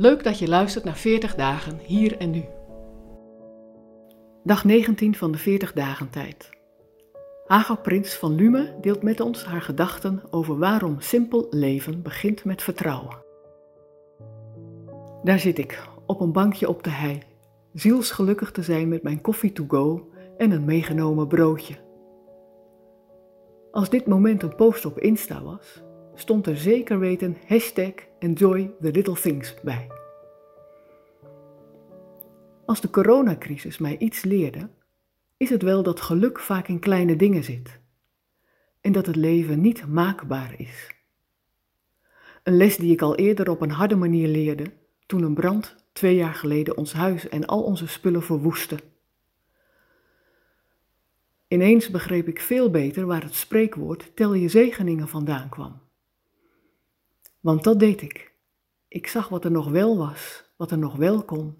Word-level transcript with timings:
Leuk 0.00 0.24
dat 0.24 0.38
je 0.38 0.48
luistert 0.48 0.84
naar 0.84 0.96
40 0.96 1.34
dagen 1.34 1.78
hier 1.78 2.16
en 2.16 2.30
nu. 2.30 2.44
Dag 4.44 4.64
19 4.64 5.14
van 5.14 5.32
de 5.32 5.38
40 5.38 5.72
dagen 5.72 6.10
tijd. 6.10 6.50
Hagar 7.46 7.80
Prins 7.80 8.14
van 8.14 8.34
Lume 8.34 8.74
deelt 8.80 9.02
met 9.02 9.20
ons 9.20 9.44
haar 9.44 9.62
gedachten 9.62 10.22
over 10.30 10.58
waarom 10.58 11.00
simpel 11.00 11.46
leven 11.50 12.02
begint 12.02 12.44
met 12.44 12.62
vertrouwen. 12.62 13.16
Daar 15.22 15.38
zit 15.38 15.58
ik, 15.58 15.82
op 16.06 16.20
een 16.20 16.32
bankje 16.32 16.68
op 16.68 16.82
de 16.82 16.90
hei, 16.90 17.22
zielsgelukkig 17.72 18.50
te 18.50 18.62
zijn 18.62 18.88
met 18.88 19.02
mijn 19.02 19.20
koffie 19.20 19.52
to 19.52 19.64
go 19.68 20.10
en 20.36 20.50
een 20.50 20.64
meegenomen 20.64 21.28
broodje. 21.28 21.74
Als 23.70 23.90
dit 23.90 24.06
moment 24.06 24.42
een 24.42 24.54
post 24.54 24.84
op 24.84 24.98
Insta 24.98 25.42
was, 25.42 25.82
stond 26.18 26.46
er 26.46 26.56
zeker 26.56 26.98
weten 26.98 27.36
hashtag 27.46 27.92
enjoy 28.18 28.70
the 28.80 28.90
little 28.90 29.14
things 29.14 29.54
bij. 29.62 29.90
Als 32.66 32.80
de 32.80 32.90
coronacrisis 32.90 33.78
mij 33.78 33.98
iets 33.98 34.24
leerde, 34.24 34.70
is 35.36 35.50
het 35.50 35.62
wel 35.62 35.82
dat 35.82 36.00
geluk 36.00 36.40
vaak 36.40 36.68
in 36.68 36.78
kleine 36.78 37.16
dingen 37.16 37.44
zit 37.44 37.80
en 38.80 38.92
dat 38.92 39.06
het 39.06 39.16
leven 39.16 39.60
niet 39.60 39.86
maakbaar 39.86 40.54
is. 40.56 40.94
Een 42.42 42.56
les 42.56 42.76
die 42.76 42.92
ik 42.92 43.02
al 43.02 43.16
eerder 43.16 43.50
op 43.50 43.60
een 43.60 43.70
harde 43.70 43.96
manier 43.96 44.28
leerde 44.28 44.72
toen 45.06 45.22
een 45.22 45.34
brand 45.34 45.76
twee 45.92 46.14
jaar 46.14 46.34
geleden 46.34 46.76
ons 46.76 46.92
huis 46.92 47.28
en 47.28 47.46
al 47.46 47.62
onze 47.62 47.86
spullen 47.86 48.22
verwoestte. 48.22 48.78
Ineens 51.48 51.90
begreep 51.90 52.28
ik 52.28 52.40
veel 52.40 52.70
beter 52.70 53.06
waar 53.06 53.22
het 53.22 53.34
spreekwoord 53.34 54.16
tel 54.16 54.34
je 54.34 54.48
zegeningen 54.48 55.08
vandaan 55.08 55.48
kwam. 55.48 55.87
Want 57.40 57.64
dat 57.64 57.78
deed 57.78 58.02
ik. 58.02 58.32
Ik 58.88 59.06
zag 59.06 59.28
wat 59.28 59.44
er 59.44 59.50
nog 59.50 59.70
wel 59.70 59.96
was, 59.96 60.52
wat 60.56 60.70
er 60.70 60.78
nog 60.78 60.96
wel 60.96 61.24
kon. 61.24 61.56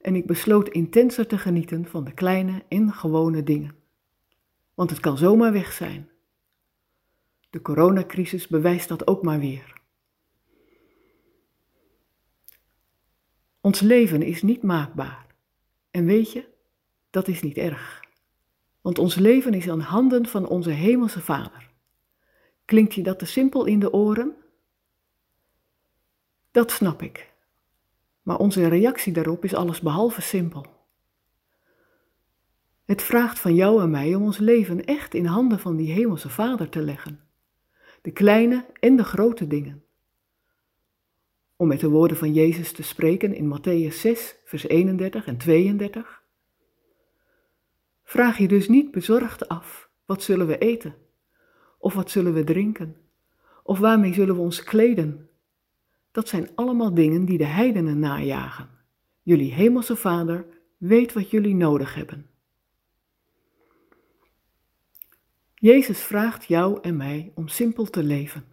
En 0.00 0.14
ik 0.14 0.26
besloot 0.26 0.68
intenser 0.68 1.26
te 1.26 1.38
genieten 1.38 1.86
van 1.86 2.04
de 2.04 2.12
kleine 2.12 2.64
en 2.68 2.92
gewone 2.92 3.42
dingen. 3.42 3.74
Want 4.74 4.90
het 4.90 5.00
kan 5.00 5.18
zomaar 5.18 5.52
weg 5.52 5.72
zijn. 5.72 6.08
De 7.50 7.62
coronacrisis 7.62 8.46
bewijst 8.46 8.88
dat 8.88 9.06
ook 9.06 9.22
maar 9.22 9.38
weer. 9.38 9.80
Ons 13.60 13.80
leven 13.80 14.22
is 14.22 14.42
niet 14.42 14.62
maakbaar. 14.62 15.26
En 15.90 16.04
weet 16.04 16.32
je, 16.32 16.44
dat 17.10 17.28
is 17.28 17.42
niet 17.42 17.56
erg. 17.56 18.04
Want 18.80 18.98
ons 18.98 19.14
leven 19.14 19.54
is 19.54 19.68
aan 19.68 19.80
handen 19.80 20.26
van 20.26 20.48
onze 20.48 20.70
Hemelse 20.70 21.20
Vader. 21.20 21.70
Klinkt 22.64 22.94
je 22.94 23.02
dat 23.02 23.18
te 23.18 23.26
simpel 23.26 23.64
in 23.64 23.78
de 23.78 23.92
oren? 23.92 24.36
Dat 26.50 26.70
snap 26.70 27.02
ik. 27.02 27.32
Maar 28.22 28.38
onze 28.38 28.68
reactie 28.68 29.12
daarop 29.12 29.44
is 29.44 29.54
alles 29.54 29.80
behalve 29.80 30.20
simpel. 30.20 30.66
Het 32.84 33.02
vraagt 33.02 33.38
van 33.38 33.54
jou 33.54 33.82
en 33.82 33.90
mij 33.90 34.14
om 34.14 34.22
ons 34.22 34.38
leven 34.38 34.84
echt 34.84 35.14
in 35.14 35.26
handen 35.26 35.58
van 35.58 35.76
die 35.76 35.92
Hemelse 35.92 36.28
Vader 36.28 36.68
te 36.68 36.80
leggen. 36.80 37.20
De 38.02 38.10
kleine 38.10 38.66
en 38.80 38.96
de 38.96 39.04
grote 39.04 39.46
dingen. 39.46 39.82
Om 41.56 41.68
met 41.68 41.80
de 41.80 41.88
woorden 41.88 42.16
van 42.16 42.32
Jezus 42.32 42.72
te 42.72 42.82
spreken 42.82 43.34
in 43.34 43.58
Matthäus 43.58 43.94
6, 43.94 44.36
vers 44.44 44.68
31 44.68 45.26
en 45.26 45.36
32. 45.36 46.22
Vraag 48.04 48.38
je 48.38 48.48
dus 48.48 48.68
niet 48.68 48.90
bezorgd 48.90 49.48
af, 49.48 49.90
wat 50.04 50.22
zullen 50.22 50.46
we 50.46 50.58
eten? 50.58 50.94
Of 51.78 51.94
wat 51.94 52.10
zullen 52.10 52.32
we 52.32 52.44
drinken? 52.44 52.96
Of 53.62 53.78
waarmee 53.78 54.14
zullen 54.14 54.34
we 54.34 54.40
ons 54.40 54.62
kleden? 54.62 55.27
Dat 56.10 56.28
zijn 56.28 56.48
allemaal 56.54 56.94
dingen 56.94 57.24
die 57.24 57.38
de 57.38 57.44
heidenen 57.44 57.98
najagen. 57.98 58.68
Jullie 59.22 59.52
hemelse 59.52 59.96
Vader 59.96 60.46
weet 60.76 61.12
wat 61.12 61.30
jullie 61.30 61.54
nodig 61.54 61.94
hebben. 61.94 62.26
Jezus 65.54 66.00
vraagt 66.00 66.44
jou 66.44 66.78
en 66.82 66.96
mij 66.96 67.32
om 67.34 67.48
simpel 67.48 67.84
te 67.84 68.02
leven, 68.02 68.44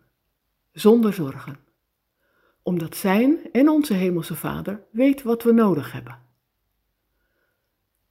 zonder 0.71 1.13
zorgen, 1.13 1.59
omdat 2.63 2.95
Zijn 2.95 3.51
en 3.51 3.69
onze 3.69 3.93
Hemelse 3.93 4.35
Vader 4.35 4.83
weet 4.91 5.21
wat 5.21 5.43
we 5.43 5.51
nodig 5.51 5.91
hebben. 5.91 6.19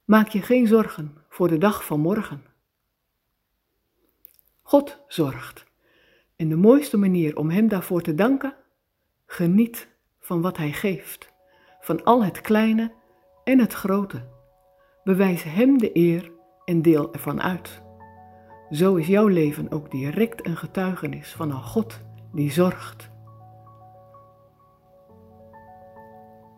Maak 0.05 0.27
je 0.27 0.41
geen 0.41 0.67
zorgen 0.67 1.17
voor 1.29 1.47
de 1.47 1.57
dag 1.57 1.85
van 1.85 1.99
morgen. 1.99 2.43
God 4.61 4.99
zorgt. 5.07 5.65
En 6.35 6.49
de 6.49 6.55
mooiste 6.55 6.97
manier 6.97 7.37
om 7.37 7.49
Hem 7.49 7.67
daarvoor 7.67 8.01
te 8.01 8.15
danken 8.15 8.55
Geniet 9.25 9.87
van 10.19 10.41
wat 10.41 10.57
Hij 10.57 10.71
geeft, 10.71 11.33
van 11.79 12.03
al 12.03 12.23
het 12.23 12.41
kleine 12.41 12.93
en 13.43 13.59
het 13.59 13.73
grote. 13.73 14.27
Bewijs 15.03 15.43
Hem 15.43 15.77
de 15.77 15.97
eer 15.97 16.31
en 16.65 16.81
deel 16.81 17.13
ervan 17.13 17.41
uit. 17.41 17.81
Zo 18.71 18.95
is 18.95 19.07
jouw 19.07 19.27
leven 19.27 19.71
ook 19.71 19.91
direct 19.91 20.45
een 20.45 20.57
getuigenis 20.57 21.33
van 21.33 21.51
een 21.51 21.63
God 21.63 22.01
die 22.31 22.51
zorgt. 22.51 23.09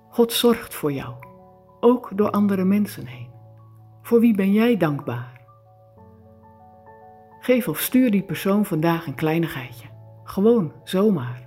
God 0.10 0.34
zorgt 0.34 0.74
voor 0.74 0.92
jou, 0.92 1.14
ook 1.80 2.18
door 2.18 2.30
andere 2.30 2.64
mensen 2.64 3.06
heen. 3.06 3.30
Voor 4.02 4.20
wie 4.20 4.36
ben 4.36 4.52
jij 4.52 4.78
dankbaar? 4.78 5.42
Geef 7.40 7.68
of 7.68 7.80
stuur 7.80 8.12
die 8.12 8.24
persoon 8.24 8.66
vandaag 8.66 9.08
een 9.08 9.16
kleinigheidje. 9.16 9.88
Gewoon, 10.24 10.74
zomaar 10.84 11.47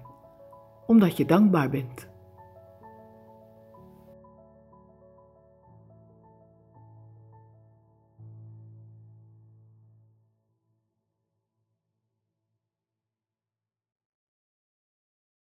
omdat 0.91 1.17
je 1.17 1.25
dankbaar 1.25 1.71
bent. 1.71 2.10